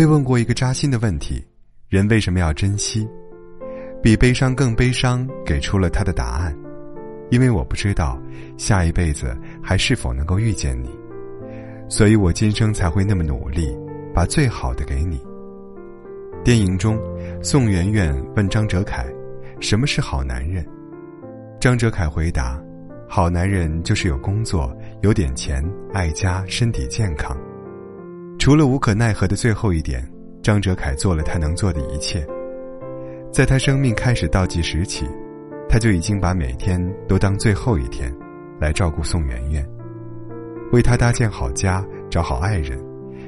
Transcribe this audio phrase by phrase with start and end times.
[0.00, 1.44] 被问过一个扎心的问题：
[1.90, 3.06] 人为什么要珍惜？
[4.02, 6.56] 比悲伤更悲伤，给出了他的答案：
[7.28, 8.18] 因为我不知道
[8.56, 10.88] 下一辈子还是否能够遇见你，
[11.86, 13.76] 所以我今生才会那么努力，
[14.14, 15.20] 把最好的给你。
[16.42, 16.98] 电影中，
[17.42, 19.04] 宋媛媛问张哲凯
[19.60, 20.66] ：“什么是好男人？”
[21.60, 22.58] 张哲凯回答
[23.06, 25.62] ：“好男人就是有工作、有点钱、
[25.92, 27.36] 爱家、身体健康。”
[28.40, 30.02] 除了无可奈何的最后一点，
[30.42, 32.26] 张哲凯做了他能做的一切。
[33.30, 35.04] 在他生命开始倒计时起，
[35.68, 38.10] 他就已经把每天都当最后一天，
[38.58, 39.62] 来照顾宋媛媛，
[40.72, 42.82] 为他搭建好家，找好爱人，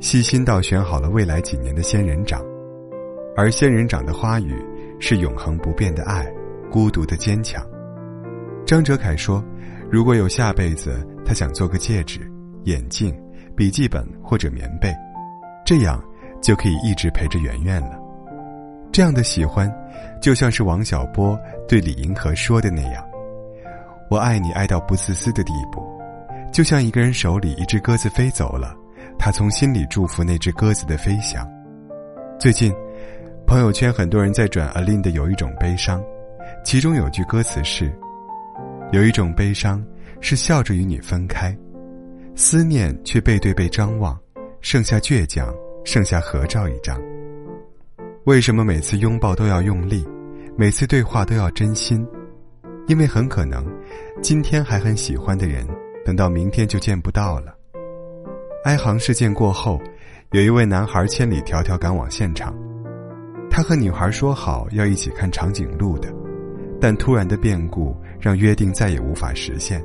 [0.00, 2.44] 细心到选好了未来几年的仙人掌，
[3.36, 4.56] 而仙人掌的花语
[4.98, 6.26] 是永恒不变的爱，
[6.68, 7.64] 孤独的坚强。
[8.66, 9.40] 张哲凯说
[9.88, 12.20] ：“如果有下辈子，他想做个戒指、
[12.64, 13.16] 眼镜、
[13.56, 14.94] 笔记本或者棉被，
[15.64, 16.02] 这样
[16.42, 17.98] 就可以一直陪着圆圆了。”
[18.92, 19.70] 这样的喜欢，
[20.22, 23.04] 就像是王小波对李银河说的那样
[24.08, 25.82] ：“我爱你爱到不自私的地步，
[26.52, 28.74] 就像一个人手里一只鸽子飞走了，
[29.18, 31.46] 他从心里祝福那只鸽子的飞翔。”
[32.38, 32.72] 最近，
[33.46, 36.00] 朋友圈很多人在转阿琳的《有一种悲伤》，
[36.64, 37.92] 其中有句歌词是
[38.92, 39.84] ：“有一种悲伤，
[40.20, 41.54] 是笑着与你分开，
[42.38, 44.14] 思念却背对背张望，
[44.60, 45.52] 剩下倔强，
[45.86, 47.00] 剩下合照一张。”
[48.24, 50.06] 为什么每次拥抱都要用力，
[50.54, 52.06] 每次对话都要真心？
[52.88, 53.66] 因为很可能，
[54.20, 55.66] 今天还很喜欢的人，
[56.04, 57.56] 等到明天就见不到了。
[58.64, 59.80] 哀航事件过后，
[60.32, 62.54] 有一位男孩千里迢迢赶往现场，
[63.48, 66.12] 他和女孩说好要一起看长颈鹿的，
[66.78, 69.82] 但突然的变故让约定再也无法实现。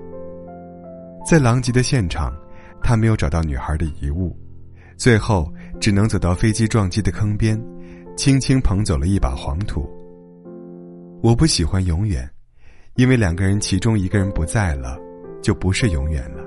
[1.25, 2.33] 在狼藉的现场，
[2.81, 4.36] 他没有找到女孩的遗物，
[4.97, 7.61] 最后只能走到飞机撞击的坑边。
[8.17, 9.90] 轻轻捧走了一把黄土。
[11.23, 12.29] 我不喜欢永远，
[12.95, 15.00] 因为两个人其中一个人不在了，
[15.41, 16.44] 就不是永远了。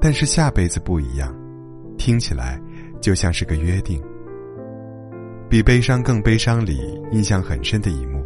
[0.00, 1.34] 但是下辈子不一样，
[1.96, 2.60] 听起来
[3.00, 4.00] 就像是个约定。
[5.48, 8.22] 比悲伤更悲伤里印象很深的一幕，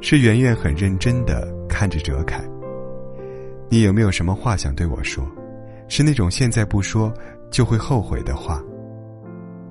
[0.00, 2.42] 是圆圆很认真的看着哲凯。
[3.74, 5.26] 你有没有什么话想对我说？
[5.88, 7.12] 是那种现在不说
[7.50, 8.62] 就会后悔的话。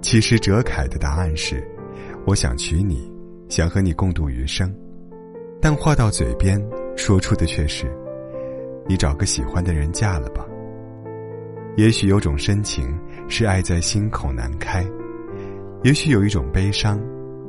[0.02, 1.66] 其实哲凯的答案是。
[2.25, 3.09] 我想娶你，
[3.47, 4.75] 想和你共度余生，
[5.62, 6.62] 但话到嘴边，
[6.97, 7.90] 说出的却是：
[8.90, 10.46] 你找个喜欢的人嫁了吧。
[11.78, 13.00] 也许有种深情
[13.30, 14.86] 是爱在心口难开，
[15.84, 17.00] 也许有一种悲伤，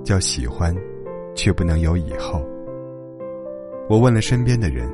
[0.04, 0.72] 叫喜欢，
[1.34, 2.40] 却不能有以后。
[3.88, 4.88] 我问了身边的人，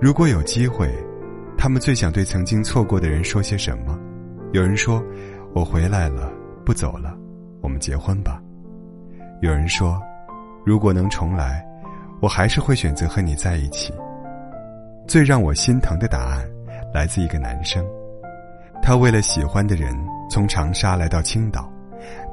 [0.00, 0.92] 如果有机会，
[1.56, 3.98] 他们最想对曾经错过的人说些什么？
[4.52, 5.02] 有人说
[5.54, 6.32] ：“我回来了，
[6.64, 7.16] 不走了，
[7.62, 8.40] 我们结婚吧。”
[9.40, 10.00] 有人说，
[10.64, 11.64] 如果能重来，
[12.20, 13.94] 我还是会选择和你在一起。
[15.06, 16.44] 最让我心疼的答案，
[16.92, 17.84] 来自一个男生，
[18.82, 19.94] 他为了喜欢的人
[20.28, 21.70] 从长沙来到青岛，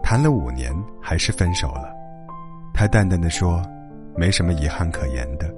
[0.01, 1.93] 谈了五年还是分手了。
[2.73, 3.61] 他淡淡的说，
[4.15, 5.53] 没什么遗憾可言的，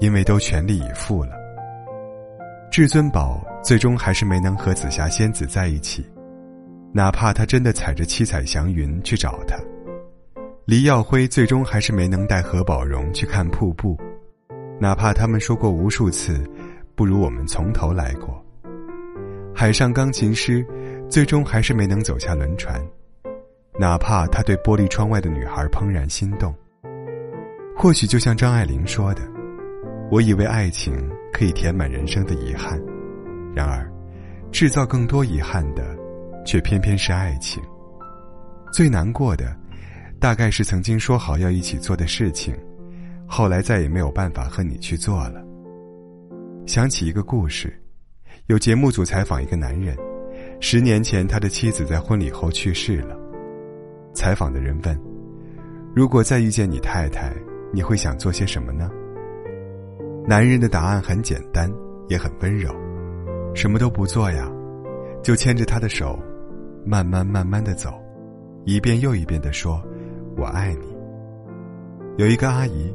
[0.00, 1.32] 因为都全力以赴了。
[2.70, 6.04] 至尊宝最终还是没能和紫霞仙子在一起，
[6.92, 9.56] 哪怕他真的踩着七彩祥云去找她。
[10.64, 13.96] 黎耀辉最终还是没能带何宝荣去看瀑布，
[14.80, 16.44] 哪怕他们说过无数次，
[16.94, 18.44] 不如我们从头来过。
[19.54, 20.66] 海上钢琴师
[21.08, 22.84] 最终还是没能走下轮船，
[23.78, 26.54] 哪怕他对玻璃窗外的女孩怦然心动。
[27.76, 29.22] 或许就像张爱玲说的
[30.10, 30.94] ：“我以为爱情
[31.32, 32.80] 可以填满人生的遗憾，
[33.54, 33.90] 然而，
[34.50, 35.96] 制造更多遗憾的，
[36.44, 37.62] 却偏偏是爱情。
[38.72, 39.54] 最难过的。”
[40.18, 42.56] 大概是曾经说好要一起做的事情，
[43.28, 45.44] 后来再也没有办法和你去做了。
[46.66, 47.78] 想起一个故事，
[48.46, 49.94] 有节目组采访一个男人，
[50.58, 53.14] 十年前他的妻子在婚礼后去世了。
[54.14, 54.98] 采访的人问
[55.94, 57.30] ：“如果再遇见你太太，
[57.70, 58.90] 你会想做些什么呢？”
[60.28, 61.72] 男人的答案很简单，
[62.08, 62.74] 也很温柔
[63.54, 64.50] ：“什么都不做呀，
[65.22, 66.18] 就牵着她的手，
[66.84, 67.94] 慢慢慢慢的走，
[68.64, 69.80] 一遍又一遍的说。”
[70.36, 70.94] 我爱你。
[72.16, 72.92] 有一个阿姨，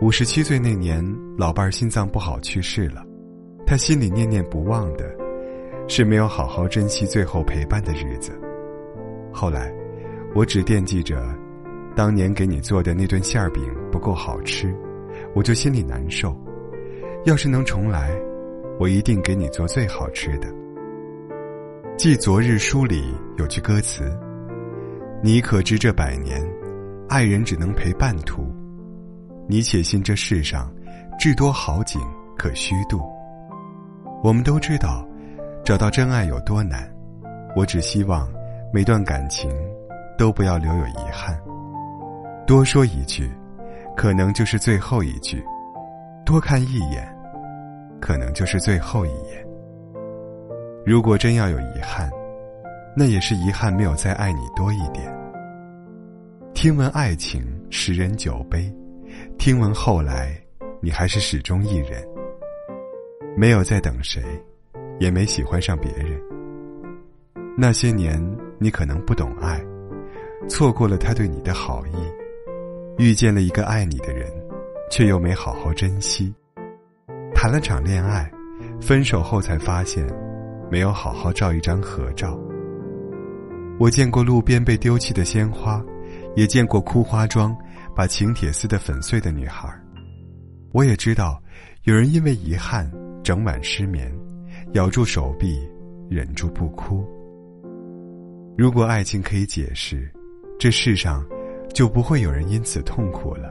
[0.00, 1.04] 五十七岁那年，
[1.36, 3.04] 老伴儿心脏不好去世了，
[3.66, 5.04] 她心里念念不忘的，
[5.86, 8.32] 是没有好好珍惜最后陪伴的日子。
[9.30, 9.70] 后来，
[10.34, 11.22] 我只惦记着，
[11.94, 13.62] 当年给你做的那顿馅儿饼
[13.92, 14.74] 不够好吃，
[15.34, 16.34] 我就心里难受。
[17.24, 18.10] 要是能重来，
[18.78, 20.48] 我一定给你做最好吃的。
[21.98, 24.10] 记昨日书里有句歌词。
[25.22, 26.40] 你可知这百年，
[27.10, 28.50] 爱人只能陪半途？
[29.46, 30.72] 你且信这世上，
[31.18, 32.00] 至多好景
[32.38, 33.02] 可虚度。
[34.24, 35.06] 我们都知道，
[35.62, 36.90] 找到真爱有多难。
[37.54, 38.26] 我只希望，
[38.72, 39.50] 每段感情，
[40.16, 41.38] 都不要留有遗憾。
[42.46, 43.30] 多说一句，
[43.94, 45.36] 可能就是最后一句；
[46.30, 47.04] 多看一眼，
[48.00, 49.44] 可能就是最后一眼。
[50.86, 52.08] 如果真要有遗憾，
[52.96, 55.12] 那也是遗憾没有再爱你多一点。
[56.54, 58.72] 听闻爱情使人酒杯，
[59.38, 60.40] 听闻后来
[60.80, 62.00] 你还是始终一人，
[63.36, 64.22] 没有再等谁，
[65.00, 66.16] 也没喜欢上别人。
[67.58, 68.24] 那些年
[68.60, 69.60] 你可能不懂爱，
[70.48, 74.30] 错过了他对你的好意，遇见了一个爱你的人，
[74.90, 76.34] 却又没好好珍惜。
[77.34, 78.30] 谈了场恋爱，
[78.80, 80.06] 分手后才发现，
[80.70, 82.38] 没有好好照一张合照。
[83.78, 85.82] 我见过路边被丢弃的鲜花，
[86.36, 87.56] 也见过哭花妆
[87.96, 89.72] 把请帖撕得粉碎的女孩。
[90.72, 91.42] 我也知道，
[91.84, 92.90] 有人因为遗憾
[93.22, 94.12] 整晚失眠，
[94.74, 95.58] 咬住手臂，
[96.10, 97.02] 忍住不哭。
[98.58, 100.12] 如果爱情可以解释，
[100.58, 101.24] 这世上
[101.72, 103.50] 就不会有人因此痛苦了。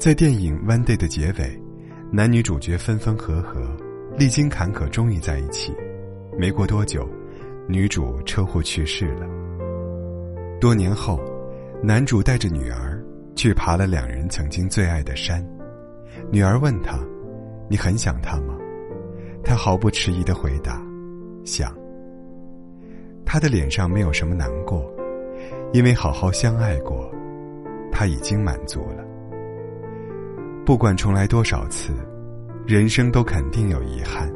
[0.00, 1.62] 在电影《One Day》的结尾，
[2.10, 3.60] 男女主角分分合合，
[4.16, 5.74] 历经坎坷终于在一起。
[6.38, 7.06] 没过多久。
[7.68, 9.26] 女主车祸去世了。
[10.58, 11.20] 多年后，
[11.82, 12.98] 男主带着女儿
[13.36, 15.46] 去爬了两人曾经最爱的山。
[16.32, 16.98] 女儿问他
[17.68, 18.56] ：“你很想他吗？”
[19.44, 20.82] 他毫不迟疑的回答
[21.44, 21.76] ：“想。”
[23.26, 24.90] 他的脸上没有什么难过，
[25.74, 27.12] 因为好好相爱过，
[27.92, 29.04] 他已经满足了。
[30.70, 31.92] 不管重来多少次，
[32.64, 34.32] 人生都肯定有遗憾，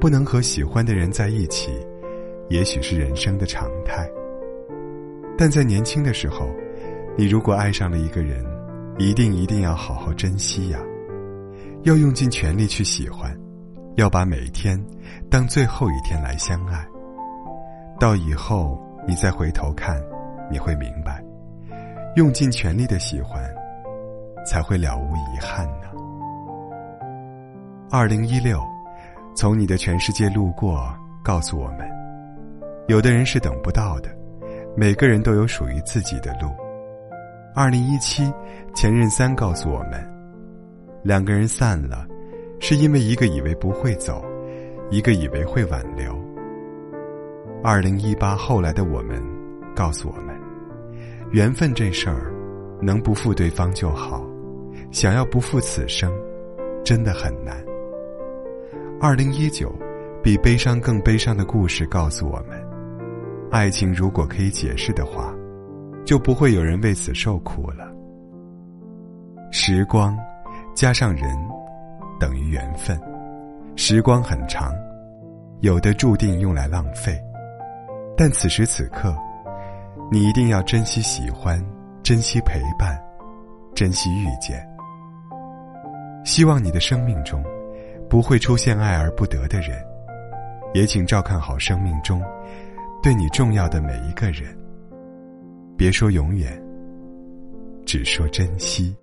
[0.00, 1.70] 不能和喜欢的人在一起。
[2.48, 4.04] 也许是人生的常态，
[5.38, 6.50] 但在年轻的时候，
[7.16, 8.44] 你如果爱上了一个人，
[8.98, 10.80] 一定一定要好好珍惜呀，
[11.84, 13.32] 要用尽全力去喜欢，
[13.94, 14.76] 要把每一天
[15.30, 16.84] 当最后一天来相爱。
[18.00, 18.76] 到以后
[19.06, 20.02] 你再回头看，
[20.50, 21.24] 你会明白，
[22.16, 23.40] 用尽全力的喜欢，
[24.48, 25.88] 才会了无遗憾呢。
[27.90, 28.58] 二零一六，
[29.34, 30.90] 从你的全世界路过，
[31.22, 31.86] 告诉我们。
[32.86, 34.08] 有的人是等不到的，
[34.74, 36.48] 每个人都有属于自己的路。
[37.54, 38.32] 二零一七，
[38.74, 40.02] 前任三告诉我们，
[41.02, 42.06] 两个人散了，
[42.58, 44.24] 是因为一个以为不会走，
[44.90, 46.18] 一个以为会挽留。
[47.62, 49.22] 二零一八，后来的我们
[49.74, 50.34] 告诉我们，
[51.32, 52.32] 缘分这事儿，
[52.80, 54.24] 能不负对方就好，
[54.90, 56.12] 想要不负此生，
[56.84, 57.56] 真的很难。
[59.00, 59.72] 二零一九，
[60.22, 62.58] 比悲伤更悲伤的故事告诉我们。
[63.50, 65.34] 爱情如果可以解释的话，
[66.04, 67.90] 就不会有人为此受苦了。
[69.50, 70.18] 时光
[70.74, 71.24] 加上人，
[72.18, 73.00] 等于缘分。
[73.76, 74.72] 时光很长，
[75.60, 77.18] 有的注定用来浪费，
[78.16, 79.16] 但此时此刻，
[80.10, 81.64] 你一定要珍惜喜欢，
[82.02, 83.00] 珍惜陪伴，
[83.74, 84.67] 珍惜遇见。
[86.28, 87.42] 希望你的生命中，
[88.06, 89.82] 不会出现爱而不得的人，
[90.74, 92.22] 也请照看好生命中。
[93.02, 94.54] 对你重要的每一个人，
[95.74, 96.62] 别说永远，
[97.86, 98.94] 只说珍惜。